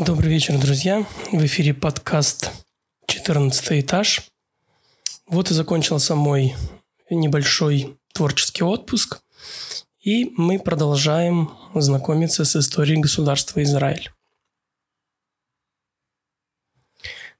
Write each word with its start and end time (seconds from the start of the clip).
Добрый 0.00 0.30
вечер, 0.30 0.58
друзья. 0.58 1.06
В 1.30 1.44
эфире 1.44 1.74
подкаст 1.74 2.50
«14 3.06 3.80
этаж». 3.80 4.22
Вот 5.26 5.50
и 5.50 5.54
закончился 5.54 6.14
мой 6.14 6.54
небольшой 7.10 7.98
творческий 8.14 8.64
отпуск. 8.64 9.20
И 10.00 10.32
мы 10.38 10.58
продолжаем 10.58 11.50
знакомиться 11.74 12.46
с 12.46 12.56
историей 12.56 12.98
государства 12.98 13.62
Израиль. 13.62 14.10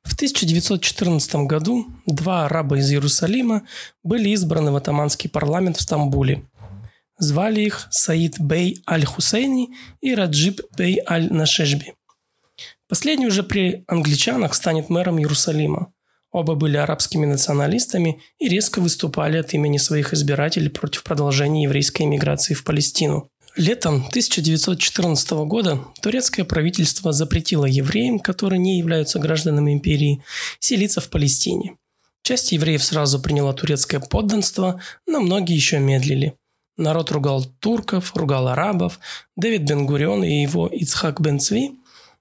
В 0.02 0.12
1914 0.12 1.34
году 1.46 1.86
два 2.04 2.44
араба 2.44 2.76
из 2.76 2.92
Иерусалима 2.92 3.66
были 4.02 4.28
избраны 4.28 4.70
в 4.70 4.76
атаманский 4.76 5.30
парламент 5.30 5.78
в 5.78 5.80
Стамбуле. 5.80 6.46
Звали 7.16 7.62
их 7.62 7.88
Саид 7.90 8.38
Бей 8.38 8.82
Аль-Хусейни 8.86 9.70
и 10.02 10.14
Раджиб 10.14 10.60
Бей 10.76 11.00
Аль-Нашешби. 11.08 11.94
Последний 12.90 13.28
уже 13.28 13.44
при 13.44 13.84
англичанах 13.86 14.52
станет 14.52 14.90
мэром 14.90 15.20
Иерусалима. 15.20 15.92
Оба 16.32 16.56
были 16.56 16.76
арабскими 16.76 17.24
националистами 17.24 18.20
и 18.40 18.48
резко 18.48 18.80
выступали 18.80 19.38
от 19.38 19.54
имени 19.54 19.78
своих 19.78 20.12
избирателей 20.12 20.70
против 20.70 21.04
продолжения 21.04 21.62
еврейской 21.62 22.02
эмиграции 22.02 22.52
в 22.52 22.64
Палестину. 22.64 23.30
Летом 23.54 24.06
1914 24.08 25.30
года 25.46 25.78
турецкое 26.02 26.44
правительство 26.44 27.12
запретило 27.12 27.64
евреям, 27.64 28.18
которые 28.18 28.58
не 28.58 28.78
являются 28.78 29.20
гражданами 29.20 29.72
империи, 29.72 30.24
селиться 30.58 31.00
в 31.00 31.10
Палестине. 31.10 31.76
Часть 32.22 32.50
евреев 32.50 32.82
сразу 32.82 33.20
приняла 33.20 33.52
турецкое 33.52 34.00
подданство, 34.00 34.80
но 35.06 35.20
многие 35.20 35.54
еще 35.54 35.78
медлили. 35.78 36.34
Народ 36.76 37.12
ругал 37.12 37.44
турков, 37.60 38.16
ругал 38.16 38.48
арабов. 38.48 38.98
Дэвид 39.36 39.62
Бен-Гурион 39.62 40.24
и 40.24 40.42
его 40.42 40.66
Ицхак 40.66 41.20
Бен-Цви 41.20 41.79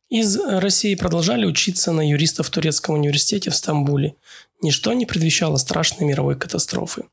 из 0.10 0.38
России 0.38 0.96
продолжали 0.96 1.46
учиться 1.46 1.92
на 1.92 2.08
юристов 2.08 2.48
в 2.48 2.50
Турецком 2.50 2.96
университете 2.96 3.52
в 3.52 3.56
Стамбуле. 3.56 4.16
Ничто 4.62 4.94
не 4.94 5.06
предвещало 5.06 5.58
страшной 5.58 6.08
мировой 6.08 6.38
катастрофы. 6.38 7.04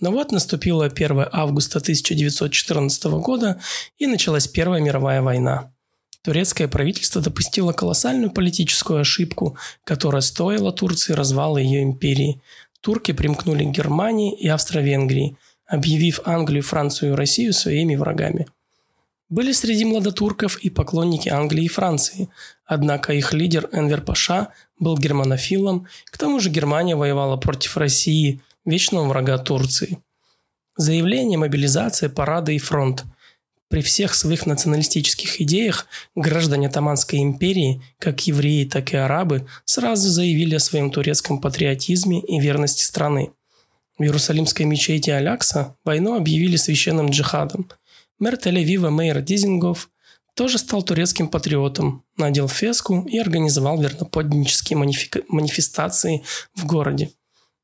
Но 0.00 0.10
вот 0.12 0.32
наступило 0.32 0.86
1 0.86 1.26
августа 1.32 1.78
1914 1.78 3.04
года 3.20 3.60
и 3.98 4.06
началась 4.06 4.46
Первая 4.46 4.80
мировая 4.80 5.20
война. 5.20 5.72
Турецкое 6.22 6.68
правительство 6.68 7.20
допустило 7.20 7.72
колоссальную 7.72 8.30
политическую 8.30 9.00
ошибку, 9.00 9.58
которая 9.84 10.22
стоила 10.22 10.72
Турции 10.72 11.14
развала 11.14 11.58
ее 11.58 11.82
империи. 11.82 12.40
Турки 12.80 13.12
примкнули 13.12 13.64
к 13.64 13.70
Германии 13.70 14.34
и 14.38 14.48
Австро-Венгрии, 14.48 15.36
объявив 15.66 16.20
Англию, 16.24 16.62
Францию 16.62 17.12
и 17.12 17.16
Россию 17.16 17.52
своими 17.52 17.96
врагами. 17.96 18.46
Были 19.30 19.52
среди 19.52 19.84
младотурков 19.84 20.58
и 20.58 20.68
поклонники 20.68 21.28
Англии 21.28 21.64
и 21.64 21.68
Франции, 21.68 22.28
однако 22.66 23.12
их 23.14 23.32
лидер 23.32 23.68
Энвер 23.72 24.02
Паша 24.02 24.48
был 24.78 24.98
германофилом, 24.98 25.86
к 26.06 26.18
тому 26.18 26.40
же 26.40 26.50
Германия 26.50 26.96
воевала 26.96 27.36
против 27.36 27.76
России– 27.76 28.42
вечного 28.64 29.08
врага 29.08 29.38
Турции. 29.38 29.98
Заявление, 30.76 31.38
мобилизация, 31.38 32.08
парады 32.08 32.54
и 32.54 32.58
фронт. 32.58 33.04
При 33.68 33.82
всех 33.82 34.14
своих 34.14 34.46
националистических 34.46 35.40
идеях 35.40 35.86
граждане 36.16 36.66
Атаманской 36.66 37.20
империи, 37.20 37.82
как 37.98 38.26
евреи, 38.26 38.64
так 38.64 38.92
и 38.92 38.96
арабы, 38.96 39.46
сразу 39.64 40.08
заявили 40.08 40.56
о 40.56 40.60
своем 40.60 40.90
турецком 40.90 41.40
патриотизме 41.40 42.20
и 42.20 42.40
верности 42.40 42.82
страны. 42.82 43.30
В 43.96 44.02
Иерусалимской 44.02 44.66
мечети 44.66 45.10
Алякса 45.10 45.76
войну 45.84 46.16
объявили 46.16 46.56
священным 46.56 47.10
джихадом. 47.10 47.68
Мэр 48.20 48.34
Тель-Авива 48.34 48.90
Мейер 48.90 49.22
Дизингов 49.22 49.88
тоже 50.34 50.58
стал 50.58 50.82
турецким 50.82 51.28
патриотом, 51.28 52.04
надел 52.18 52.48
феску 52.48 53.06
и 53.08 53.18
организовал 53.18 53.80
верноподнические 53.80 54.76
манифестации 54.76 56.22
в 56.54 56.66
городе. 56.66 57.12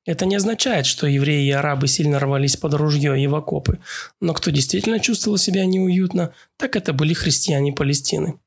Это 0.07 0.25
не 0.25 0.37
означает, 0.37 0.87
что 0.87 1.07
евреи 1.07 1.47
и 1.47 1.51
арабы 1.51 1.89
сильно 1.89 2.19
рвались 2.19 2.57
под 2.57 2.73
ружье 2.73 3.23
и 3.23 3.27
в 3.27 3.35
окопы, 3.35 3.81
но 4.21 4.33
кто 4.33 4.51
действительно 4.51 4.99
чувствовал 4.99 5.37
себя 5.37 5.67
неуютно, 5.67 6.33
так 6.57 6.75
это 6.75 6.95
были 6.95 7.13
христиане 7.13 7.73
Палестины. 7.73 8.39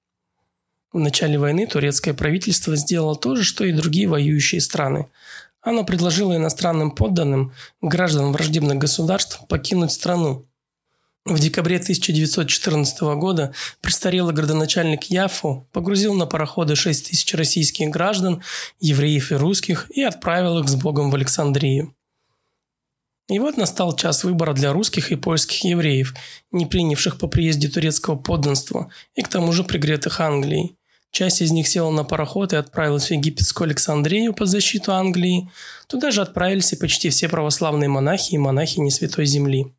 В 0.91 0.97
начале 0.97 1.38
войны 1.38 1.67
турецкое 1.67 2.16
правительство 2.16 2.75
сделало 2.75 3.16
то 3.16 3.35
же, 3.35 3.44
что 3.44 3.66
и 3.66 3.72
другие 3.72 4.07
воюющие 4.07 4.62
страны. 4.62 5.09
Оно 5.62 5.83
предложило 5.83 6.35
иностранным 6.35 6.89
подданным, 6.89 7.53
гражданам 7.81 8.31
враждебных 8.31 8.78
государств, 8.78 9.41
покинуть 9.47 9.91
страну, 9.91 10.48
в 11.25 11.40
декабре 11.40 11.78
1914 11.78 13.02
года 13.18 13.53
престарелый 13.81 14.34
градоначальник 14.34 15.06
Яфу 15.06 15.68
погрузил 15.72 16.13
на 16.13 16.25
пароходы 16.25 16.75
6 16.75 17.09
тысяч 17.09 17.34
российских 17.35 17.90
граждан, 17.90 18.41
евреев 18.80 19.31
и 19.31 19.35
русских 19.35 19.90
и 19.91 20.02
отправил 20.02 20.59
их 20.59 20.69
с 20.69 20.75
Богом 20.75 21.12
в 21.12 21.16
Александрию. 21.16 21.94
И 23.30 23.38
вот 23.38 23.57
настал 23.57 23.96
час 23.96 24.24
выбора 24.24 24.53
для 24.53 24.74
русских 24.74 25.12
и 25.12 25.16
польских 25.16 25.63
евреев, 25.63 26.16
не 26.52 26.66
принявших 26.66 27.19
по 27.19 27.28
приезде 27.28 27.68
турецкого 27.68 28.16
подданства 28.16 28.90
и 29.13 29.22
к 29.22 29.28
тому 29.28 29.51
же 29.51 29.63
пригретых 29.63 30.19
Англией. 30.19 30.75
Часть 31.12 31.41
из 31.41 31.51
них 31.51 31.68
села 31.68 31.91
на 31.91 32.03
пароход 32.03 32.53
и 32.53 32.56
отправилась 32.56 33.07
в 33.07 33.12
египетскую 33.12 33.68
Александрию 33.68 34.34
под 34.34 34.47
защиту 34.47 34.94
Англии. 34.94 35.50
Туда 35.88 36.09
же 36.12 36.22
отправились 36.22 36.74
и 36.74 36.75
почти 36.75 37.09
все 37.09 37.30
православные 37.30 37.90
монахи 37.90 38.34
и 38.34 38.38
монахини 38.38 38.90
Святой 38.90 39.25
Земли. 39.25 39.74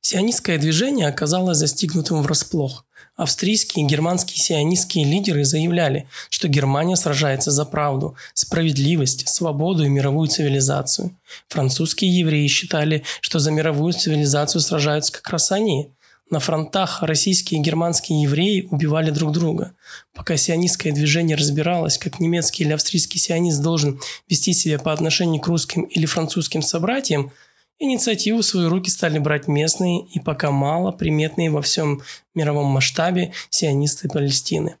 Сионистское 0.00 0.58
движение 0.58 1.08
оказалось 1.08 1.58
застигнутым 1.58 2.22
врасплох. 2.22 2.84
Австрийские 3.16 3.84
и 3.84 3.88
германские 3.88 4.38
сионистские 4.38 5.06
лидеры 5.06 5.44
заявляли, 5.44 6.06
что 6.28 6.48
Германия 6.48 6.96
сражается 6.96 7.50
за 7.50 7.64
правду, 7.64 8.14
справедливость, 8.34 9.26
свободу 9.28 9.84
и 9.84 9.88
мировую 9.88 10.28
цивилизацию. 10.28 11.16
Французские 11.48 12.16
евреи 12.16 12.46
считали, 12.46 13.04
что 13.22 13.38
за 13.38 13.50
мировую 13.50 13.94
цивилизацию 13.94 14.60
сражаются 14.60 15.12
как 15.12 15.28
раз 15.30 15.50
они. 15.50 15.92
На 16.28 16.40
фронтах 16.40 17.02
российские 17.02 17.60
и 17.60 17.62
германские 17.62 18.20
евреи 18.20 18.68
убивали 18.70 19.10
друг 19.10 19.32
друга. 19.32 19.72
Пока 20.12 20.36
сионистское 20.36 20.92
движение 20.92 21.36
разбиралось, 21.36 21.98
как 21.98 22.20
немецкий 22.20 22.64
или 22.64 22.72
австрийский 22.72 23.20
сионист 23.20 23.62
должен 23.62 23.98
вести 24.28 24.52
себя 24.52 24.78
по 24.78 24.92
отношению 24.92 25.40
к 25.40 25.46
русским 25.46 25.82
или 25.82 26.04
французским 26.04 26.62
собратьям– 26.62 27.32
Инициативу 27.78 28.40
в 28.40 28.46
свои 28.46 28.66
руки 28.66 28.88
стали 28.88 29.18
брать 29.18 29.48
местные 29.48 30.06
и 30.06 30.18
пока 30.18 30.50
мало 30.50 30.92
приметные 30.92 31.50
во 31.50 31.60
всем 31.60 32.02
мировом 32.34 32.66
масштабе 32.66 33.32
сионисты 33.50 34.08
Палестины. 34.08 34.76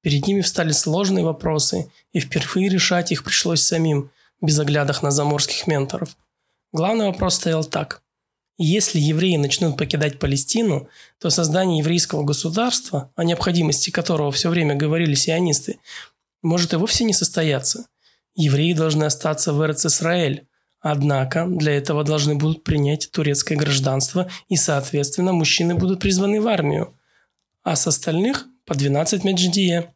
Перед 0.00 0.26
ними 0.26 0.40
встали 0.40 0.72
сложные 0.72 1.24
вопросы, 1.24 1.90
и 2.12 2.20
впервые 2.20 2.68
решать 2.68 3.12
их 3.12 3.24
пришлось 3.24 3.62
самим, 3.62 4.10
без 4.40 4.58
оглядах 4.58 5.02
на 5.02 5.10
заморских 5.10 5.66
менторов. 5.66 6.16
Главный 6.72 7.06
вопрос 7.06 7.36
стоял 7.36 7.64
так. 7.64 8.02
Если 8.56 8.98
евреи 8.98 9.36
начнут 9.36 9.76
покидать 9.76 10.18
Палестину, 10.18 10.88
то 11.18 11.28
создание 11.28 11.78
еврейского 11.78 12.22
государства, 12.22 13.10
о 13.16 13.24
необходимости 13.24 13.90
которого 13.90 14.30
все 14.30 14.48
время 14.48 14.74
говорили 14.76 15.14
сионисты, 15.14 15.78
может 16.42 16.72
и 16.72 16.76
вовсе 16.76 17.04
не 17.04 17.12
состояться. 17.12 17.86
Евреи 18.34 18.72
должны 18.72 19.04
остаться 19.04 19.52
в 19.52 19.60
Эрц-Исраэль, 19.60 20.46
Однако 20.86 21.46
для 21.46 21.72
этого 21.72 22.04
должны 22.04 22.34
будут 22.34 22.62
принять 22.62 23.10
турецкое 23.10 23.56
гражданство, 23.56 24.28
и, 24.48 24.56
соответственно, 24.56 25.32
мужчины 25.32 25.74
будут 25.74 26.00
призваны 26.00 26.42
в 26.42 26.46
армию, 26.46 26.94
а 27.62 27.74
с 27.74 27.86
остальных 27.86 28.46
по 28.66 28.74
12 28.74 29.24
медждия. 29.24 29.94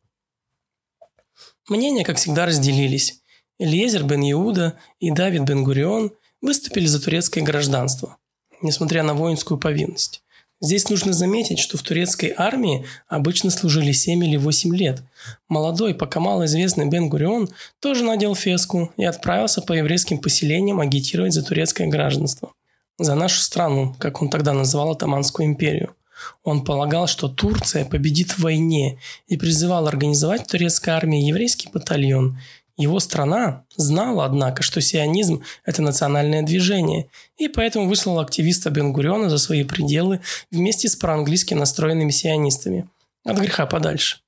Мнения, 1.68 2.04
как 2.04 2.16
всегда, 2.16 2.46
разделились. 2.46 3.20
Элиезер 3.58 4.02
бен 4.02 4.22
Иуда 4.32 4.78
и 4.98 5.10
Давид 5.10 5.42
бен 5.42 5.62
Гурион 5.62 6.10
выступили 6.40 6.86
за 6.86 7.02
турецкое 7.02 7.44
гражданство, 7.44 8.16
несмотря 8.62 9.02
на 9.02 9.12
воинскую 9.12 9.60
повинность. 9.60 10.22
Здесь 10.60 10.88
нужно 10.88 11.12
заметить, 11.12 11.60
что 11.60 11.78
в 11.78 11.82
турецкой 11.82 12.34
армии 12.36 12.84
обычно 13.06 13.50
служили 13.50 13.92
7 13.92 14.24
или 14.24 14.36
8 14.36 14.74
лет. 14.74 15.02
Молодой, 15.48 15.94
пока 15.94 16.18
малоизвестный 16.18 16.86
Бен 16.86 17.08
Гурион 17.08 17.48
тоже 17.78 18.02
надел 18.02 18.34
феску 18.34 18.92
и 18.96 19.04
отправился 19.04 19.62
по 19.62 19.72
еврейским 19.72 20.18
поселениям 20.18 20.80
агитировать 20.80 21.32
за 21.32 21.44
турецкое 21.44 21.86
гражданство. 21.86 22.52
За 22.98 23.14
нашу 23.14 23.40
страну, 23.40 23.94
как 24.00 24.20
он 24.20 24.30
тогда 24.30 24.52
называл 24.52 24.90
Атаманскую 24.90 25.46
империю. 25.46 25.94
Он 26.42 26.64
полагал, 26.64 27.06
что 27.06 27.28
Турция 27.28 27.84
победит 27.84 28.32
в 28.32 28.40
войне 28.40 28.98
и 29.28 29.36
призывал 29.36 29.86
организовать 29.86 30.42
в 30.42 30.50
турецкой 30.50 30.90
армии 30.90 31.22
еврейский 31.22 31.68
батальон 31.72 32.40
его 32.78 33.00
страна 33.00 33.64
знала, 33.76 34.24
однако, 34.24 34.62
что 34.62 34.80
сионизм– 34.80 35.42
это 35.64 35.82
национальное 35.82 36.42
движение, 36.42 37.08
и 37.36 37.48
поэтому 37.48 37.88
выслал 37.88 38.20
активиста 38.20 38.70
Бенгуриона 38.70 39.28
за 39.28 39.38
свои 39.38 39.64
пределы 39.64 40.20
вместе 40.50 40.88
с 40.88 40.96
проанглийски 40.96 41.54
настроенными 41.54 42.10
сионистами. 42.10 42.88
От 43.24 43.38
греха 43.38 43.66
подальше. 43.66 44.20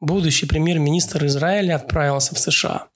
Будущий 0.00 0.46
премьер-министр 0.46 1.24
Израиля 1.26 1.76
отправился 1.76 2.34
в 2.34 2.38
США. 2.38 2.88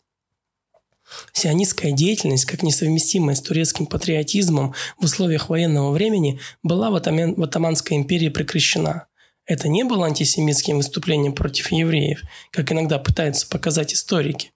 Сионистская 1.32 1.92
деятельность, 1.92 2.46
как 2.46 2.62
несовместимая 2.62 3.36
с 3.36 3.40
турецким 3.40 3.86
патриотизмом 3.86 4.74
в 4.98 5.04
условиях 5.04 5.48
военного 5.48 5.92
времени, 5.92 6.40
была 6.62 6.90
в, 6.90 6.96
Атаман, 6.96 7.40
Атаманской 7.40 7.96
империи 7.96 8.28
прекращена– 8.28 9.06
Это 9.44 9.68
не 9.68 9.82
было 9.84 10.06
антисемитским 10.06 10.76
выступлением 10.76 11.34
против 11.34 11.72
евреев, 11.72 12.22
как 12.52 12.70
иногда 12.70 12.98
пытаются 12.98 13.46
показать 13.48 13.92
историки. 13.92 14.52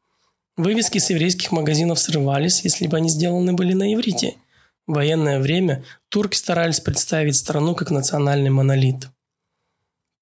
Вывески 0.56 0.96
с 0.96 1.10
еврейских 1.10 1.52
магазинов 1.52 1.98
срывались, 1.98 2.64
если 2.64 2.86
бы 2.86 2.96
они 2.96 3.10
сделаны 3.10 3.52
были 3.52 3.74
на 3.74 3.92
иврите. 3.92 4.36
В 4.86 4.94
военное 4.94 5.38
время 5.38 5.84
турки 6.08 6.36
старались 6.36 6.80
представить 6.80 7.36
страну 7.36 7.74
как 7.74 7.90
национальный 7.90 8.48
монолит. 8.48 9.08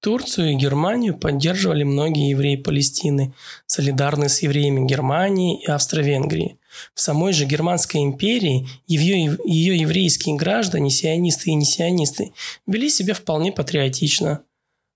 Турцию 0.00 0.52
и 0.52 0.56
Германию 0.56 1.16
поддерживали 1.16 1.84
многие 1.84 2.30
евреи 2.30 2.56
Палестины, 2.56 3.32
солидарные 3.66 4.28
с 4.28 4.42
евреями 4.42 4.86
Германии 4.86 5.62
и 5.62 5.66
Австро-Венгрии. 5.70 6.58
В 6.94 7.00
самой 7.00 7.32
же 7.32 7.46
Германской 7.46 8.02
империи 8.02 8.68
ее, 8.86 9.38
ее 9.44 9.78
еврейские 9.78 10.34
граждане, 10.34 10.90
сионисты 10.90 11.50
и 11.50 11.54
несионисты, 11.54 12.32
вели 12.66 12.90
себя 12.90 13.14
вполне 13.14 13.52
патриотично. 13.52 14.42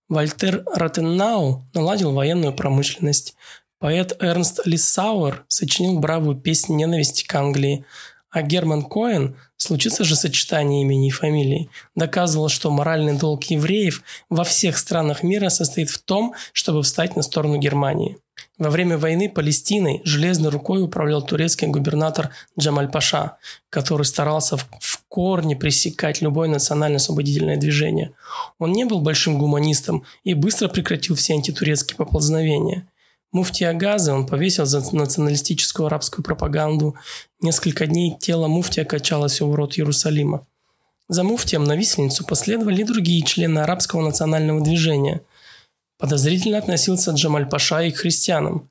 Вольтер 0.09 0.65
Ротеннау 0.75 1.65
наладил 1.75 2.13
военную 2.13 2.53
промышленность. 2.53 3.35
Поэт 3.81 4.17
Эрнст 4.21 4.67
Лиссауэр 4.67 5.45
сочинил 5.47 6.01
бравую 6.01 6.37
песню 6.37 6.75
ненависти 6.75 7.25
к 7.25 7.33
Англии, 7.37 7.85
а 8.31 8.43
Герман 8.43 8.83
Коэн, 8.83 9.37
случится 9.57 10.03
же 10.05 10.17
сочетание 10.17 10.83
имени 10.83 11.09
и 11.09 11.13
фамилии, 11.13 11.71
доказывал, 11.95 12.49
что 12.49 12.71
моральный 12.71 13.17
долг 13.17 13.45
евреев 13.45 14.03
во 14.29 14.43
всех 14.43 14.79
странах 14.79 15.23
мира 15.23 15.49
состоит 15.49 15.91
в 15.91 16.03
том, 16.03 16.35
чтобы 16.53 16.83
встать 16.83 17.15
на 17.15 17.23
сторону 17.23 17.57
Германии. 17.59 18.19
Во 18.59 18.71
время 18.71 18.99
войны 18.99 19.31
Палестиной 19.31 20.01
железной 20.05 20.51
рукой 20.51 20.83
управлял 20.83 21.23
турецкий 21.23 21.69
губернатор 21.69 22.31
Джамаль 22.59 22.89
Паша, 22.89 23.39
который 23.71 24.05
старался 24.05 24.57
в 24.57 25.03
корне 25.09 25.55
пресекать 25.55 26.21
любое 26.21 26.49
национально-освободительное 26.49 27.57
движение. 27.57 28.13
Он 28.59 28.73
не 28.73 28.85
был 28.85 29.01
большим 29.01 29.39
гуманистом 29.39 30.05
и 30.25 30.35
быстро 30.35 30.69
прекратил 30.69 31.15
все 31.15 31.35
антитурецкие 31.35 31.97
поползновения– 31.97 32.89
Муфти 33.31 33.65
Агазы 33.65 34.13
он 34.13 34.27
повесил 34.27 34.65
за 34.65 34.81
националистическую 34.95 35.87
арабскую 35.87 36.25
пропаганду. 36.25 36.97
Несколько 37.41 37.87
дней 37.87 38.17
тело 38.19 38.49
муфтия 38.49 38.85
качалось 38.85 39.41
у 39.43 39.49
ворот 39.49 39.77
Иерусалима. 39.77 40.47
За 41.09 41.25
муфтием 41.25 41.65
на 41.65 41.77
висельницу 41.77 42.25
последовали 42.25 42.83
другие 42.83 43.23
члены 43.23 43.61
арабского 43.61 44.03
национального 44.03 44.63
движения. 44.63 45.23
Подозрительно 45.99 46.59
относился 46.59 47.11
Джамаль 47.11 47.49
Паша 47.49 47.83
и 47.83 47.91
к 47.91 47.99
христианам. 47.99 48.71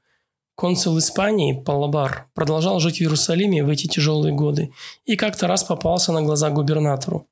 Консул 0.55 0.97
Испании 0.97 1.53
Палабар 1.53 2.27
продолжал 2.33 2.79
жить 2.79 2.97
в 2.97 3.01
Иерусалиме 3.01 3.63
в 3.63 3.69
эти 3.69 3.85
тяжелые 3.85 4.33
годы 4.33 4.71
и 5.05 5.15
как-то 5.15 5.45
раз 5.45 5.63
попался 5.63 6.11
на 6.11 6.23
глаза 6.23 6.49
губернатору. 6.49 7.27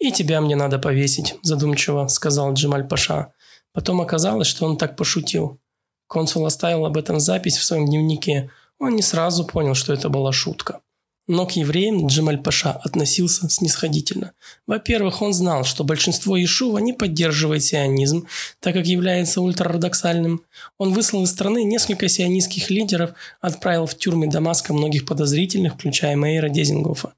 «И 0.00 0.10
тебя 0.10 0.40
мне 0.40 0.56
надо 0.56 0.80
повесить»,– 0.80 1.36
задумчиво 1.42 2.08
сказал 2.08 2.52
Джамаль 2.54 2.86
Паша. 2.86 3.32
Потом 3.72 4.00
оказалось, 4.00 4.48
что 4.48 4.66
он 4.66 4.76
так 4.76 4.96
пошутил. 4.96 5.60
Консул 6.08 6.46
оставил 6.46 6.86
об 6.86 6.96
этом 6.96 7.20
запись 7.20 7.56
в 7.56 7.64
своем 7.64 7.86
дневнике. 7.86 8.50
Он 8.80 8.96
не 8.96 9.02
сразу 9.02 9.44
понял, 9.44 9.74
что 9.74 9.92
это 9.92 10.08
была 10.08 10.32
шутка. 10.32 10.80
Но 11.28 11.46
к 11.46 11.52
евреям 11.52 12.06
Джемаль 12.06 12.38
Паша 12.38 12.72
относился 12.72 13.50
снисходительно. 13.50 14.32
Во-первых, 14.66 15.20
он 15.20 15.34
знал, 15.34 15.62
что 15.64 15.84
большинство 15.84 16.38
Иешува 16.38 16.78
не 16.78 16.94
поддерживает 16.94 17.62
сионизм, 17.62 18.26
так 18.60 18.72
как 18.72 18.86
является 18.86 19.42
ультрарадоксальным. 19.42 20.40
Он 20.78 20.94
выслал 20.94 21.24
из 21.24 21.30
страны 21.30 21.64
несколько 21.64 22.08
сионистских 22.08 22.70
лидеров, 22.70 23.10
отправил 23.42 23.84
в 23.84 23.94
тюрьмы 23.94 24.28
Дамаска 24.28 24.72
многих 24.72 25.04
подозрительных, 25.04 25.74
включая 25.74 26.16
Мейера 26.16 26.48
Дезингофа. 26.48 27.12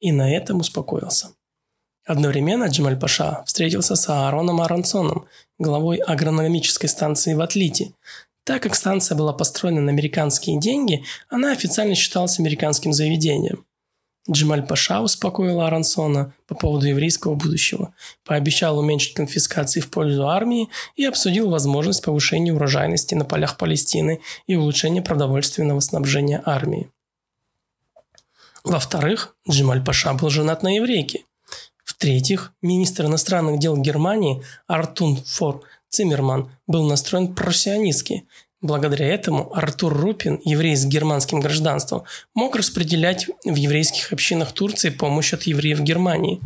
И 0.00 0.10
на 0.10 0.28
этом 0.34 0.58
успокоился. 0.58 1.28
Одновременно 2.06 2.66
Джемаль 2.68 2.96
Паша 2.96 3.42
встретился 3.46 3.96
с 3.96 4.08
Аароном 4.08 4.60
Аронсоном, 4.60 5.26
главой 5.58 5.96
агрономической 5.96 6.88
станции 6.88 7.34
в 7.34 7.40
Атлите. 7.40 7.94
Так 8.44 8.62
как 8.62 8.76
станция 8.76 9.16
была 9.16 9.32
построена 9.32 9.80
на 9.80 9.90
американские 9.90 10.60
деньги, 10.60 11.04
она 11.28 11.50
официально 11.50 11.96
считалась 11.96 12.38
американским 12.38 12.92
заведением. 12.92 13.64
Джемаль 14.30 14.64
Паша 14.64 15.00
успокоил 15.00 15.60
Арансона 15.60 16.32
по 16.46 16.54
поводу 16.54 16.86
еврейского 16.86 17.34
будущего, 17.34 17.92
пообещал 18.24 18.78
уменьшить 18.78 19.14
конфискации 19.14 19.80
в 19.80 19.90
пользу 19.90 20.28
армии 20.28 20.68
и 20.94 21.04
обсудил 21.04 21.50
возможность 21.50 22.04
повышения 22.04 22.52
урожайности 22.52 23.16
на 23.16 23.24
полях 23.24 23.56
Палестины 23.56 24.20
и 24.46 24.54
улучшения 24.54 25.02
продовольственного 25.02 25.80
снабжения 25.80 26.40
армии. 26.44 26.88
Во-вторых, 28.62 29.34
Джемаль 29.48 29.84
Паша 29.84 30.14
был 30.14 30.30
женат 30.30 30.62
на 30.62 30.76
еврейке– 30.76 31.24
в-третьих, 31.96 32.52
министр 32.60 33.06
иностранных 33.06 33.58
дел 33.58 33.74
Германии 33.74 34.42
Артун 34.66 35.16
Фор 35.16 35.62
Циммерман 35.88 36.50
был 36.66 36.84
настроен 36.86 37.34
просионистски. 37.34 38.24
Благодаря 38.60 39.06
этому 39.06 39.54
Артур 39.54 39.94
Рупин, 39.94 40.38
еврей 40.44 40.76
с 40.76 40.84
германским 40.84 41.40
гражданством, 41.40 42.02
мог 42.34 42.54
распределять 42.54 43.28
в 43.46 43.54
еврейских 43.54 44.12
общинах 44.12 44.52
Турции 44.52 44.90
помощь 44.90 45.32
от 45.32 45.44
евреев 45.44 45.80
Германии. 45.80 46.42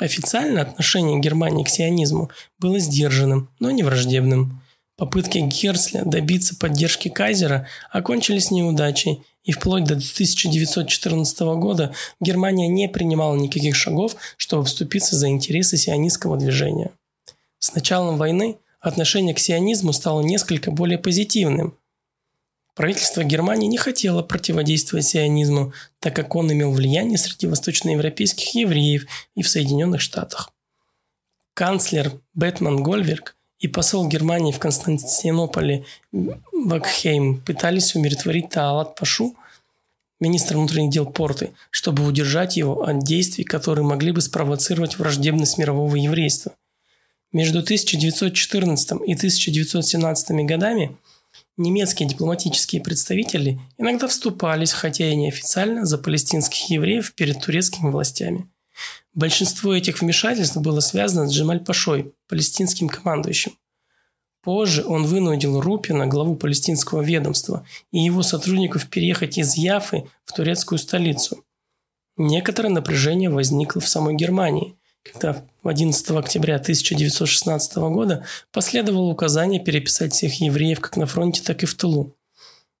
Официально 0.00 0.60
отношение 0.60 1.18
Германии 1.18 1.64
к 1.64 1.70
сионизму 1.70 2.30
было 2.58 2.78
сдержанным, 2.78 3.48
но 3.60 3.70
не 3.70 3.82
враждебным. 3.82 4.60
Попытки 4.96 5.38
Герцля 5.38 6.02
добиться 6.04 6.54
поддержки 6.56 7.08
Кайзера 7.08 7.66
окончились 7.90 8.50
неудачей, 8.50 9.22
и 9.42 9.52
вплоть 9.52 9.84
до 9.84 9.94
1914 9.94 11.40
года 11.58 11.94
Германия 12.20 12.68
не 12.68 12.88
принимала 12.88 13.36
никаких 13.36 13.74
шагов, 13.74 14.16
чтобы 14.36 14.64
вступиться 14.64 15.16
за 15.16 15.28
интересы 15.28 15.76
сионистского 15.76 16.38
движения. 16.38 16.92
С 17.58 17.74
началом 17.74 18.16
войны 18.16 18.58
отношение 18.80 19.34
к 19.34 19.38
сионизму 19.38 19.92
стало 19.92 20.22
несколько 20.22 20.70
более 20.70 20.98
позитивным. 20.98 21.76
Правительство 22.74 23.22
Германии 23.22 23.68
не 23.68 23.78
хотело 23.78 24.22
противодействовать 24.22 25.06
сионизму, 25.06 25.72
так 26.00 26.14
как 26.16 26.34
он 26.34 26.52
имел 26.52 26.72
влияние 26.72 27.18
среди 27.18 27.46
восточноевропейских 27.46 28.54
евреев 28.54 29.06
и 29.34 29.42
в 29.42 29.48
Соединенных 29.48 30.00
Штатах. 30.00 30.52
Канцлер 31.52 32.20
Бэтман 32.34 32.82
Гольверг 32.82 33.36
и 33.60 33.68
посол 33.68 34.08
Германии 34.08 34.52
в 34.52 34.58
Константинополе 34.58 35.84
Вакхейм 36.52 37.40
пытались 37.40 37.94
умиротворить 37.94 38.50
Таалат 38.50 38.94
Пашу, 38.94 39.34
министра 40.20 40.56
внутренних 40.56 40.90
дел 40.90 41.06
Порты, 41.06 41.52
чтобы 41.70 42.06
удержать 42.06 42.56
его 42.56 42.82
от 42.82 43.00
действий, 43.04 43.44
которые 43.44 43.84
могли 43.84 44.12
бы 44.12 44.20
спровоцировать 44.20 44.98
враждебность 44.98 45.58
мирового 45.58 45.96
еврейства. 45.96 46.52
Между 47.32 47.60
1914 47.60 48.92
и 49.06 49.14
1917 49.14 50.46
годами 50.46 50.96
немецкие 51.56 52.08
дипломатические 52.08 52.80
представители 52.80 53.60
иногда 53.76 54.06
вступались, 54.06 54.72
хотя 54.72 55.08
и 55.08 55.16
неофициально, 55.16 55.84
за 55.84 55.98
палестинских 55.98 56.70
евреев 56.70 57.14
перед 57.14 57.40
турецкими 57.40 57.90
властями– 57.90 58.48
Большинство 59.14 59.72
этих 59.72 60.00
вмешательств 60.00 60.56
было 60.56 60.80
связано 60.80 61.28
с 61.28 61.32
Джемаль 61.32 61.60
Пашой, 61.60 62.12
палестинским 62.28 62.88
командующим. 62.88 63.52
Позже 64.42 64.84
он 64.84 65.06
вынудил 65.06 65.60
Рупина, 65.60 66.06
главу 66.06 66.34
палестинского 66.34 67.00
ведомства, 67.00 67.64
и 67.92 68.00
его 68.00 68.22
сотрудников 68.22 68.88
переехать 68.88 69.38
из 69.38 69.54
Яфы 69.54 70.04
в 70.24 70.32
турецкую 70.32 70.78
столицу. 70.78 71.44
Некоторое 72.16 72.68
напряжение 72.68 73.30
возникло 73.30 73.80
в 73.80 73.88
самой 73.88 74.14
Германии, 74.14 74.76
когда 75.02 75.44
11 75.62 76.10
октября 76.10 76.56
1916 76.56 77.76
года 77.76 78.26
последовало 78.52 79.10
указание 79.10 79.62
переписать 79.62 80.12
всех 80.12 80.40
евреев 80.40 80.80
как 80.80 80.96
на 80.96 81.06
фронте, 81.06 81.42
так 81.42 81.62
и 81.62 81.66
в 81.66 81.74
тылу. 81.74 82.14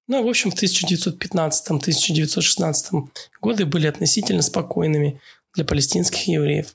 Но, 0.06 0.18
ну, 0.18 0.26
в 0.26 0.28
общем, 0.28 0.50
в 0.50 0.62
1915-1916 0.62 3.08
годы 3.40 3.64
были 3.64 3.86
относительно 3.86 4.42
спокойными, 4.42 5.18
для 5.54 5.64
палестинских 5.64 6.26
евреев. 6.26 6.74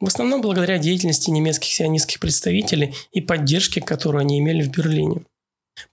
В 0.00 0.06
основном 0.06 0.40
благодаря 0.40 0.78
деятельности 0.78 1.30
немецких 1.30 1.72
сионистских 1.72 2.18
представителей 2.18 2.94
и 3.12 3.20
поддержке, 3.20 3.80
которую 3.80 4.20
они 4.20 4.40
имели 4.40 4.62
в 4.62 4.70
Берлине. 4.70 5.22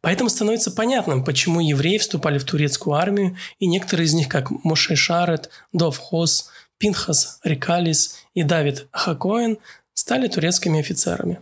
Поэтому 0.01 0.29
становится 0.29 0.71
понятным, 0.71 1.23
почему 1.23 1.59
евреи 1.59 1.97
вступали 1.97 2.37
в 2.37 2.43
турецкую 2.43 2.95
армию, 2.95 3.37
и 3.59 3.67
некоторые 3.67 4.07
из 4.07 4.13
них, 4.13 4.27
как 4.27 4.49
Моше 4.63 4.95
Шарет, 4.95 5.49
Дов 5.71 5.97
Хос, 5.97 6.49
Пинхас 6.79 7.39
Рикалис 7.43 8.17
и 8.33 8.43
Давид 8.43 8.87
Хакоэн, 8.91 9.59
стали 9.93 10.27
турецкими 10.27 10.79
офицерами. 10.79 11.41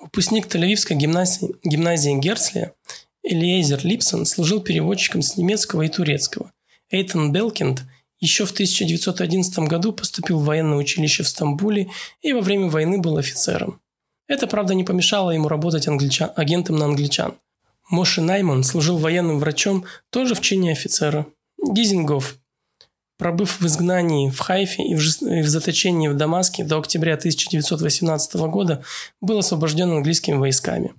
Выпускник 0.00 0.46
Тель-Авивской 0.46 0.96
гимназии, 0.96 1.54
гимназии 1.62 2.18
Герцлия 2.18 2.74
Элиезер 3.22 3.80
Липсон 3.84 4.26
служил 4.26 4.60
переводчиком 4.60 5.22
с 5.22 5.36
немецкого 5.36 5.82
и 5.82 5.88
турецкого. 5.88 6.52
Эйтон 6.90 7.32
Белкинд 7.32 7.82
еще 8.20 8.46
в 8.46 8.52
1911 8.52 9.58
году 9.60 9.92
поступил 9.92 10.38
в 10.38 10.44
военное 10.44 10.78
училище 10.78 11.22
в 11.22 11.28
Стамбуле 11.28 11.90
и 12.22 12.32
во 12.32 12.40
время 12.40 12.68
войны 12.68 12.98
был 12.98 13.18
офицером. 13.18 13.80
Это, 14.26 14.46
правда, 14.46 14.74
не 14.74 14.84
помешало 14.84 15.30
ему 15.30 15.48
работать 15.48 15.86
англичан, 15.88 16.30
агентом 16.36 16.76
на 16.76 16.86
англичан. 16.86 17.34
Моши 17.90 18.22
Найман 18.22 18.64
служил 18.64 18.96
военным 18.96 19.38
врачом 19.38 19.84
тоже 20.10 20.34
в 20.34 20.40
чине 20.40 20.72
офицера. 20.72 21.26
Дизингов 21.62 22.38
Пробыв 23.16 23.60
в 23.60 23.66
изгнании 23.66 24.28
в 24.28 24.40
Хайфе 24.40 24.82
и 24.82 24.96
в, 24.96 25.22
и 25.22 25.42
в 25.42 25.48
заточении 25.48 26.08
в 26.08 26.16
Дамаске 26.16 26.64
до 26.64 26.78
октября 26.78 27.14
1918 27.14 28.34
года, 28.34 28.82
был 29.20 29.38
освобожден 29.38 29.90
английскими 29.92 30.34
войсками. 30.34 30.94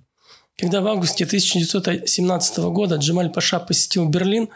Когда 0.56 0.80
в 0.80 0.86
августе 0.86 1.24
1917 1.24 2.58
года 2.58 2.96
Джемаль 2.96 3.30
Паша 3.30 3.60
посетил 3.60 4.08
Берлин, 4.08 4.48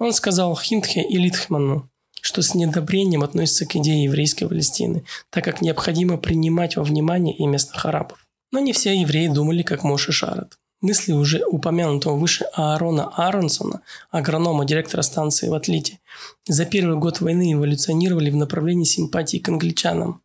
он 0.00 0.12
сказал 0.12 0.56
Хиндхе 0.56 1.02
и 1.02 1.16
Литхману, 1.16 1.88
что 2.26 2.42
с 2.42 2.56
недобрением 2.56 3.22
относится 3.22 3.66
к 3.66 3.76
идее 3.76 4.02
еврейской 4.02 4.46
Палестины, 4.46 5.04
так 5.30 5.44
как 5.44 5.62
необходимо 5.62 6.18
принимать 6.18 6.74
во 6.74 6.82
внимание 6.82 7.32
и 7.36 7.46
местных 7.46 7.86
арабов. 7.86 8.26
Но 8.50 8.58
не 8.58 8.72
все 8.72 9.00
евреи 9.00 9.28
думали, 9.28 9.62
как 9.62 9.84
Моше 9.84 10.10
Шарат. 10.10 10.58
Мысли 10.80 11.12
уже 11.12 11.44
упомянутого 11.46 12.16
выше 12.16 12.44
Аарона 12.52 13.12
Аронсона, 13.14 13.82
агронома, 14.10 14.64
директора 14.64 15.02
станции 15.02 15.48
в 15.48 15.54
Атлите, 15.54 16.00
за 16.48 16.64
первый 16.64 16.98
год 16.98 17.20
войны 17.20 17.52
эволюционировали 17.52 18.30
в 18.30 18.36
направлении 18.36 18.82
симпатии 18.84 19.38
к 19.38 19.48
англичанам. 19.48 20.20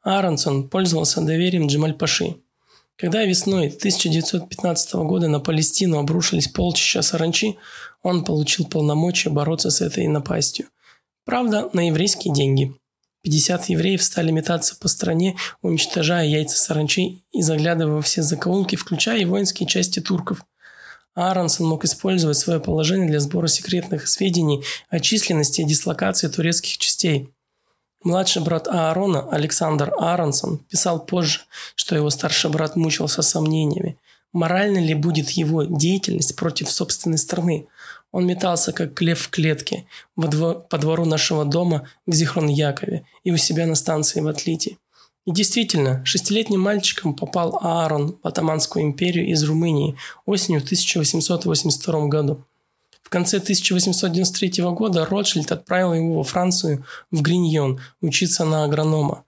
Аронсон 0.00 0.68
пользовался 0.68 1.22
доверием 1.22 1.66
Джемаль-Паши. 1.66 2.36
Когда 2.96 3.24
весной 3.24 3.66
1915 3.66 4.94
года 4.94 5.26
на 5.26 5.40
Палестину 5.40 5.98
обрушились 5.98 6.46
полчища 6.46 7.02
саранчи, 7.02 7.58
он 8.04 8.24
получил 8.24 8.64
полномочия 8.66 9.30
бороться 9.30 9.70
с 9.70 9.80
этой 9.80 10.06
напастью. 10.06 10.68
Правда, 11.24 11.70
на 11.72 11.88
еврейские 11.88 12.34
деньги– 12.34 12.74
50 13.22 13.68
евреев 13.68 14.02
стали 14.02 14.32
метаться 14.32 14.76
по 14.76 14.88
стране, 14.88 15.36
уничтожая 15.62 16.26
яйца 16.26 16.58
саранчи 16.58 17.24
и 17.30 17.42
заглядывая 17.42 17.94
во 17.94 18.02
все 18.02 18.22
закоулки, 18.22 18.74
включая 18.76 19.20
и 19.20 19.24
воинские 19.24 19.68
части 19.68 20.00
турков. 20.00 20.44
Аронсон 21.14 21.66
мог 21.66 21.84
использовать 21.84 22.38
свое 22.38 22.58
положение 22.58 23.08
для 23.08 23.20
сбора 23.20 23.46
секретных 23.46 24.08
сведений 24.08 24.64
о 24.88 24.98
численности 24.98 25.60
и 25.60 25.66
дислокации 25.66 26.28
турецких 26.28 26.78
частей. 26.78 27.28
Младший 28.02 28.42
брат 28.42 28.66
Аарона, 28.66 29.28
Александр 29.30 29.92
Аронсон, 29.98 30.58
писал 30.58 31.04
позже, 31.04 31.42
что 31.76 31.94
его 31.94 32.10
старший 32.10 32.50
брат 32.50 32.74
мучился 32.74 33.22
сомнениями. 33.22 33.98
Морально 34.32 34.78
ли 34.78 34.94
будет 34.94 35.30
его 35.30 35.62
деятельность 35.62 36.34
против 36.34 36.70
собственной 36.70 37.18
страны? 37.18 37.68
Он 38.12 38.26
метался, 38.26 38.72
как 38.72 39.00
лев 39.00 39.20
в 39.20 39.30
клетке, 39.30 39.86
во 40.16 40.28
двор, 40.28 40.60
по 40.68 40.78
двору 40.78 41.06
нашего 41.06 41.44
дома 41.44 41.88
в 42.06 42.12
Зихрон-Якове 42.12 43.04
и 43.24 43.32
у 43.32 43.38
себя 43.38 43.66
на 43.66 43.74
станции 43.74 44.20
в 44.20 44.28
Атлите. 44.28 44.76
И 45.24 45.30
действительно, 45.30 46.04
шестилетним 46.04 46.60
мальчиком 46.60 47.14
попал 47.14 47.58
Аарон 47.62 48.18
в 48.22 48.26
Атаманскую 48.26 48.84
империю 48.84 49.26
из 49.28 49.42
Румынии 49.44 49.96
осенью 50.26 50.60
1882 50.60 52.06
году. 52.08 52.44
В 53.02 53.08
конце 53.08 53.38
1893 53.38 54.62
года 54.64 55.04
Ротшильд 55.04 55.50
отправил 55.50 55.94
его 55.94 56.16
во 56.16 56.24
Францию, 56.24 56.84
в 57.10 57.22
Гриньон, 57.22 57.80
учиться 58.00 58.44
на 58.44 58.64
агронома. 58.64 59.24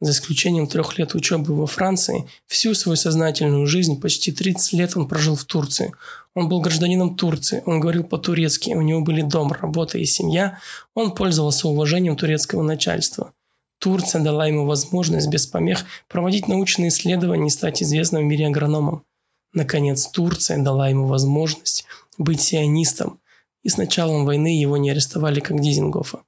За 0.00 0.12
исключением 0.12 0.66
трех 0.66 0.98
лет 0.98 1.14
учебы 1.14 1.56
во 1.56 1.66
Франции, 1.66 2.28
всю 2.46 2.74
свою 2.74 2.96
сознательную 2.96 3.66
жизнь, 3.66 3.98
почти 3.98 4.30
30 4.30 4.74
лет 4.74 4.96
он 4.96 5.08
прожил 5.08 5.36
в 5.36 5.44
Турции. 5.44 5.92
Он 6.34 6.50
был 6.50 6.60
гражданином 6.60 7.16
Турции, 7.16 7.62
он 7.64 7.80
говорил 7.80 8.04
по-турецки, 8.04 8.74
у 8.74 8.82
него 8.82 9.00
были 9.00 9.22
дом, 9.22 9.52
работа 9.52 9.96
и 9.96 10.04
семья, 10.04 10.58
он 10.94 11.14
пользовался 11.14 11.68
уважением 11.68 12.16
турецкого 12.16 12.62
начальства. 12.62 13.32
Турция 13.78 14.22
дала 14.22 14.46
ему 14.46 14.66
возможность 14.66 15.28
без 15.28 15.46
помех 15.46 15.84
проводить 16.08 16.46
научные 16.46 16.88
исследования 16.88 17.46
и 17.46 17.50
стать 17.50 17.82
известным 17.82 18.22
в 18.22 18.26
мире 18.26 18.48
агрономом. 18.48 19.02
Наконец, 19.54 20.06
Турция 20.08 20.58
дала 20.58 20.88
ему 20.88 21.06
возможность 21.06 21.86
быть 22.18 22.42
сионистом, 22.42 23.18
и 23.62 23.70
с 23.70 23.78
началом 23.78 24.26
войны 24.26 24.60
его 24.60 24.76
не 24.76 24.90
арестовали 24.90 25.40
как 25.40 25.60
Дизингофа. 25.60 26.20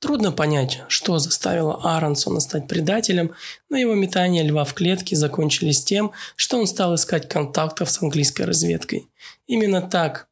Трудно 0.00 0.32
понять, 0.32 0.82
что 0.88 1.18
заставило 1.18 1.80
Аронсона 1.82 2.40
стать 2.40 2.68
предателем, 2.68 3.32
но 3.68 3.76
его 3.78 3.94
метания 3.94 4.42
льва 4.42 4.64
в 4.64 4.74
клетке 4.74 5.16
закончились 5.16 5.82
тем, 5.82 6.12
что 6.36 6.58
он 6.58 6.66
стал 6.66 6.94
искать 6.94 7.28
контактов 7.28 7.90
с 7.90 8.02
английской 8.02 8.42
разведкой. 8.42 9.08
Именно 9.46 9.82
так. 9.82 10.28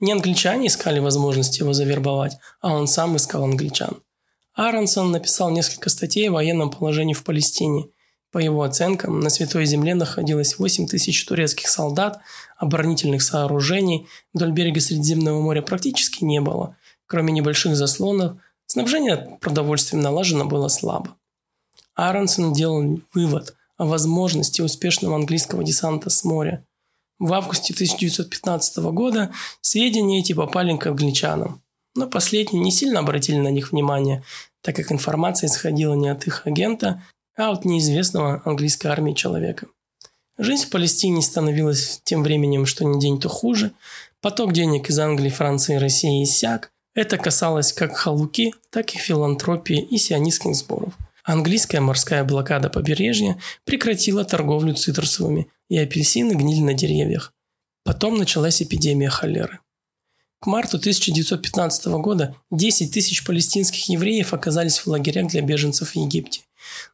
Не 0.00 0.12
англичане 0.12 0.68
искали 0.68 1.00
возможность 1.00 1.58
его 1.58 1.72
завербовать, 1.72 2.38
а 2.60 2.72
он 2.72 2.86
сам 2.86 3.16
искал 3.16 3.44
англичан. 3.44 4.00
Аронсон 4.54 5.10
написал 5.10 5.50
несколько 5.50 5.90
статей 5.90 6.28
о 6.28 6.32
военном 6.32 6.70
положении 6.70 7.14
в 7.14 7.24
Палестине. 7.24 7.88
По 8.30 8.38
его 8.38 8.62
оценкам, 8.62 9.20
на 9.20 9.30
Святой 9.30 9.64
Земле 9.66 9.94
находилось 9.94 10.58
8 10.58 10.86
тысяч 10.86 11.24
турецких 11.24 11.68
солдат, 11.68 12.20
оборонительных 12.56 13.22
сооружений 13.22 14.08
вдоль 14.32 14.52
берега 14.52 14.80
Средиземного 14.80 15.40
моря 15.40 15.62
практически 15.62 16.24
не 16.24 16.40
было, 16.40 16.76
кроме 17.06 17.32
небольших 17.32 17.76
заслонов– 17.76 18.38
Снабжение 18.70 19.38
продовольствием 19.40 20.02
налажено 20.02 20.44
было 20.44 20.68
слабо. 20.68 21.16
Аронсон 21.94 22.52
делал 22.52 23.00
вывод 23.14 23.56
о 23.78 23.86
возможности 23.86 24.60
успешного 24.60 25.16
английского 25.16 25.64
десанта 25.64 26.10
с 26.10 26.22
моря. 26.22 26.66
В 27.18 27.32
августе 27.32 27.72
1915 27.72 28.76
года 28.92 29.32
сведения 29.62 30.20
эти 30.20 30.34
попали 30.34 30.76
к 30.76 30.86
англичанам, 30.86 31.62
но 31.94 32.06
последние 32.06 32.62
не 32.62 32.70
сильно 32.70 33.00
обратили 33.00 33.38
на 33.38 33.48
них 33.48 33.72
внимание, 33.72 34.22
так 34.60 34.76
как 34.76 34.92
информация 34.92 35.48
исходила 35.48 35.94
не 35.94 36.10
от 36.10 36.26
их 36.26 36.46
агента, 36.46 37.02
а 37.38 37.50
от 37.50 37.64
неизвестного 37.64 38.42
английской 38.44 38.88
армии 38.88 39.14
человека. 39.14 39.66
Жизнь 40.36 40.66
в 40.66 40.70
Палестине 40.70 41.22
становилась 41.22 42.02
тем 42.04 42.22
временем, 42.22 42.66
что 42.66 42.84
ни 42.84 43.00
день, 43.00 43.18
то 43.18 43.30
хуже. 43.30 43.72
Поток 44.20 44.52
денег 44.52 44.90
из 44.90 44.98
Англии, 44.98 45.30
Франции 45.30 45.76
и 45.76 45.78
России 45.78 46.22
иссяк. 46.22 46.70
Это 46.98 47.16
касалось 47.16 47.72
как 47.72 47.96
халуки, 47.96 48.54
так 48.70 48.92
и 48.92 48.98
филантропии 48.98 49.80
и 49.80 49.98
сионистских 49.98 50.56
сборов. 50.56 50.94
Английская 51.22 51.78
морская 51.78 52.24
блокада 52.24 52.70
побережья 52.70 53.38
прекратила 53.64 54.24
торговлю 54.24 54.74
цитрусовыми, 54.74 55.46
и 55.68 55.78
апельсины 55.78 56.32
гнили 56.32 56.58
на 56.58 56.74
деревьях. 56.74 57.32
Потом 57.84 58.18
началась 58.18 58.60
эпидемия 58.60 59.10
холеры. 59.10 59.60
К 60.40 60.46
марту 60.48 60.78
1915 60.78 61.86
года 62.02 62.34
10 62.50 62.92
тысяч 62.92 63.24
палестинских 63.24 63.88
евреев 63.88 64.34
оказались 64.34 64.78
в 64.78 64.88
лагерях 64.88 65.28
для 65.28 65.42
беженцев 65.42 65.90
в 65.90 65.96
Египте. 65.96 66.40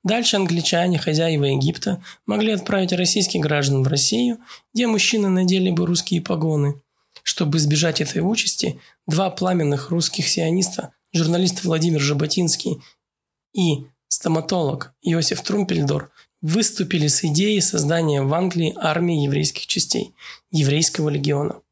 Дальше 0.03 0.37
англичане, 0.37 0.99
хозяева 0.99 1.45
Египта, 1.45 2.05
могли 2.27 2.53
отправить 2.53 2.93
российских 2.93 3.41
граждан 3.41 3.83
в 3.83 3.89
Россию, 3.89 4.37
где 4.75 4.87
мужчины 4.87 5.31
надели 5.31 5.71
бы 5.71 5.87
русские 5.87 6.21
погоны. 6.21 6.75
Чтобы 7.25 7.57
избежать 7.57 8.03
этой 8.03 8.21
участи, 8.21 8.79
два 9.07 9.31
пламенных 9.31 9.91
русских 9.91 10.29
сиониста, 10.29 10.93
журналист 11.15 11.65
Владимир 11.65 11.99
Жаботинский 11.99 12.83
и 13.55 13.87
стоматолог 14.09 14.93
Иосиф 15.01 15.43
Трумпельдор, 15.43 16.13
выступили 16.43 17.07
с 17.07 17.25
идеей 17.25 17.63
создания 17.63 18.23
в 18.23 18.33
Англии 18.35 18.75
армии 18.77 19.25
еврейских 19.25 19.67
частей– 19.67 20.15
еврейского 20.51 21.09
легиона. 21.09 21.63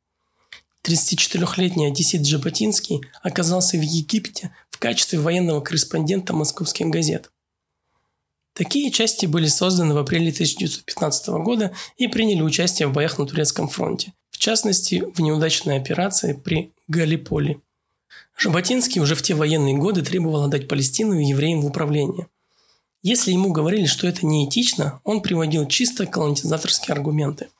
34-летний 0.84 1.86
одессит 1.86 2.26
Жаботинский 2.26 3.02
оказался 3.22 3.76
в 3.76 3.82
Египте 3.82 4.56
в 4.70 4.78
качестве 4.78 5.20
военного 5.20 5.60
корреспондента 5.60 6.32
московских 6.32 6.86
газет. 6.86 7.30
Такие 8.54 8.90
части 8.90 9.26
были 9.26 9.48
созданы 9.48 9.92
в 9.92 9.98
апреле 9.98 10.30
1915 10.30 11.28
года 11.44 11.74
и 11.98 12.08
приняли 12.08 12.40
участие 12.40 12.88
в 12.88 12.92
боях 12.94 13.18
на 13.18 13.26
Турецком 13.26 13.68
фронте 13.68 14.14
частности, 14.42 15.04
в 15.14 15.20
неудачной 15.20 15.76
операции 15.76 16.32
при 16.32 16.72
Галиполи. 16.88 17.60
Жаботинский 18.36 19.00
уже 19.00 19.14
в 19.14 19.22
те 19.22 19.34
военные 19.34 19.76
годы 19.76 20.02
требовал 20.02 20.42
отдать 20.42 20.66
Палестину 20.66 21.14
евреям 21.14 21.60
в 21.60 21.66
управление. 21.66 22.26
Если 23.02 23.30
ему 23.30 23.52
говорили, 23.52 23.86
что 23.86 24.08
это 24.08 24.26
неэтично, 24.26 25.00
он 25.04 25.22
приводил 25.22 25.68
чисто 25.68 26.06
колонизаторские 26.06 26.92
аргументы. 26.92 27.50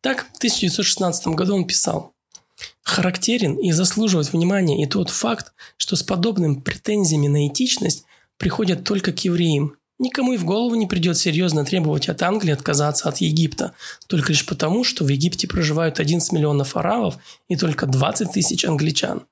Так, 0.00 0.26
в 0.34 0.38
1916 0.38 1.28
году 1.28 1.54
он 1.54 1.64
писал 1.64 2.12
«Характерен 2.82 3.54
и 3.54 3.70
заслуживает 3.70 4.32
внимания 4.32 4.82
и 4.82 4.86
тот 4.86 5.10
факт, 5.10 5.52
что 5.76 5.94
с 5.94 6.02
подобным 6.02 6.60
претензиями 6.60 7.28
на 7.28 7.46
этичность 7.46 8.04
приходят 8.36 8.82
только 8.82 9.12
к 9.12 9.20
евреям, 9.20 9.76
Никому 9.98 10.34
и 10.34 10.36
в 10.36 10.44
голову 10.44 10.74
не 10.74 10.86
придет 10.86 11.16
серьезно 11.16 11.64
требовать 11.64 12.08
от 12.08 12.22
Англии 12.22 12.52
отказаться 12.52 13.08
от 13.08 13.18
Египта, 13.18 13.72
только 14.06 14.32
лишь 14.32 14.44
потому, 14.44 14.84
что 14.84 15.04
в 15.04 15.08
Египте 15.08 15.48
проживают 15.48 16.00
11 16.00 16.32
миллионов 16.32 16.76
арабов 16.76 17.16
и 17.48 17.56
только 17.56 17.86
20 17.86 18.32
тысяч 18.32 18.64
англичан. 18.66 19.22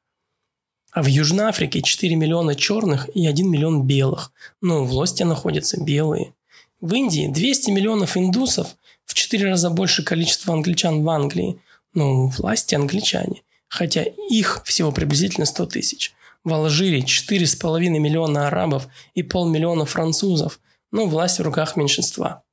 А 0.90 1.02
в 1.02 1.06
Южной 1.06 1.46
Африке 1.46 1.82
4 1.82 2.16
миллиона 2.16 2.54
черных 2.54 3.14
и 3.14 3.26
1 3.26 3.50
миллион 3.50 3.82
белых. 3.82 4.32
Но 4.62 4.84
в 4.84 4.88
власти 4.88 5.22
находятся 5.22 5.82
белые. 5.82 6.34
В 6.80 6.94
Индии 6.94 7.28
200 7.28 7.70
миллионов 7.70 8.16
индусов, 8.16 8.76
в 9.04 9.12
4 9.12 9.44
раза 9.50 9.70
больше 9.70 10.02
количества 10.02 10.54
англичан 10.54 11.02
в 11.02 11.10
Англии. 11.10 11.60
Но 11.92 12.28
власти 12.28 12.74
англичане. 12.74 13.42
Хотя 13.68 14.04
их 14.30 14.62
всего 14.64 14.92
приблизительно 14.92 15.44
100 15.44 15.66
тысяч– 15.66 16.14
в 16.44 16.52
Алжире 16.52 17.00
4,5 17.00 17.80
миллиона 17.98 18.46
арабов 18.46 18.88
и 19.14 19.22
полмиллиона 19.22 19.86
французов, 19.86 20.60
но 20.92 21.06
власть 21.06 21.38
в 21.38 21.42
руках 21.42 21.76
меньшинства. 21.76 22.44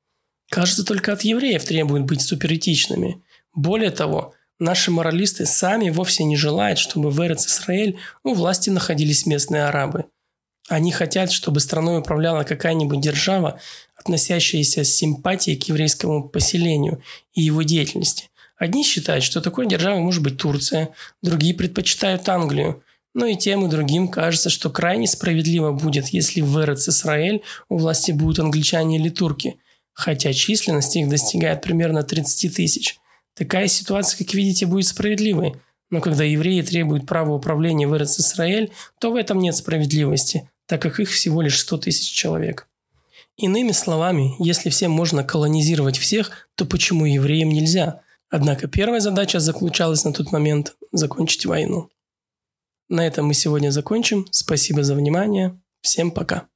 Кажется, 0.49 0.83
только 0.83 1.13
от 1.13 1.21
евреев 1.21 1.63
требуют 1.63 2.05
быть 2.05 2.21
суперэтичными. 2.21 3.23
Более 3.53 3.91
того, 3.91 4.33
Наши 4.61 4.91
моралисты 4.91 5.47
сами 5.47 5.89
вовсе 5.89 6.23
не 6.23 6.37
желают, 6.37 6.77
чтобы 6.77 7.09
в 7.09 7.19
Эрец 7.25 7.47
Исраэль 7.47 7.97
у 8.23 8.35
власти 8.35 8.69
находились 8.69 9.25
местные 9.25 9.65
арабы. 9.65 10.05
Они 10.69 10.91
хотят, 10.91 11.31
чтобы 11.31 11.59
страной 11.59 11.97
управляла 11.97 12.43
какая-нибудь 12.43 13.01
держава, 13.01 13.59
относящаяся 13.95 14.83
с 14.83 14.93
симпатией 14.93 15.57
к 15.57 15.63
еврейскому 15.63 16.29
поселению 16.29 17.01
и 17.33 17.41
его 17.41 17.63
деятельности. 17.63 18.29
Одни 18.55 18.83
считают, 18.83 19.23
что 19.23 19.41
такой 19.41 19.65
державой 19.65 20.01
может 20.01 20.21
быть 20.21 20.37
Турция, 20.37 20.89
другие 21.23 21.55
предпочитают 21.55 22.29
Англию. 22.29 22.83
Но 23.13 23.25
и 23.25 23.35
тем, 23.35 23.65
и 23.65 23.69
другим 23.69 24.07
кажется, 24.07 24.49
что 24.49 24.69
крайне 24.69 25.07
справедливо 25.07 25.71
будет, 25.71 26.07
если 26.09 26.41
в 26.41 26.63
Эрец 26.63 26.87
Исраэль 26.87 27.41
у 27.67 27.77
власти 27.77 28.11
будут 28.11 28.39
англичане 28.39 28.97
или 28.97 29.09
турки, 29.09 29.57
хотя 29.93 30.31
численность 30.33 30.95
их 30.95 31.09
достигает 31.09 31.61
примерно 31.61 32.03
30 32.03 32.55
тысяч. 32.55 32.97
Такая 33.35 33.67
ситуация, 33.67 34.17
как 34.17 34.33
видите, 34.33 34.65
будет 34.65 34.87
справедливой. 34.87 35.55
Но 35.89 35.99
когда 35.99 36.23
евреи 36.23 36.61
требуют 36.61 37.05
права 37.05 37.33
управления 37.33 37.85
в 37.85 37.93
Эрец-Исраэль, 37.93 38.71
то 38.99 39.11
в 39.11 39.15
этом 39.15 39.39
нет 39.39 39.55
справедливости, 39.55 40.49
так 40.65 40.81
как 40.81 41.01
их 41.01 41.09
всего 41.09 41.41
лишь 41.41 41.59
100 41.59 41.77
тысяч 41.79 42.09
человек. 42.11 42.69
Иными 43.35 43.71
словами, 43.71 44.35
если 44.39 44.69
всем 44.69 44.91
можно 44.91 45.23
колонизировать 45.23 45.97
всех, 45.97 46.47
то 46.55 46.65
почему 46.65 47.05
евреям 47.05 47.49
нельзя? 47.49 48.01
Однако 48.29 48.67
первая 48.67 49.01
задача 49.01 49.41
заключалась 49.41 50.05
на 50.05 50.13
тот 50.13 50.31
момент– 50.31 50.75
закончить 50.93 51.45
войну. 51.45 51.89
На 52.91 53.07
этом 53.07 53.25
мы 53.27 53.33
сегодня 53.33 53.69
закончим. 53.69 54.27
Спасибо 54.31 54.83
за 54.83 54.95
внимание. 54.95 55.57
Всем 55.81 56.11
пока. 56.11 56.50